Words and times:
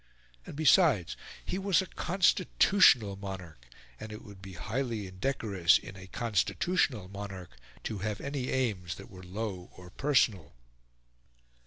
And 0.47 0.55
besides, 0.55 1.15
he 1.45 1.59
was 1.59 1.79
a 1.79 1.85
constitutional 1.85 3.15
monarch; 3.17 3.67
and 3.99 4.11
it 4.11 4.23
would 4.23 4.41
be 4.41 4.53
highly 4.53 5.05
indecorous 5.05 5.77
in 5.77 5.95
a 5.95 6.07
constitutional 6.07 7.07
monarch 7.07 7.51
to 7.83 7.99
have 7.99 8.19
any 8.19 8.49
aims 8.49 8.95
that 8.95 9.11
were 9.11 9.21
low 9.21 9.69
or 9.77 9.91
personal. 9.91 10.55